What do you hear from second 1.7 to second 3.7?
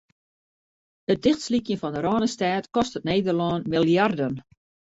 fan de Rânestêd kostet Nederlân